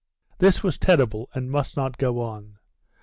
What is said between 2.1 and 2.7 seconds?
on.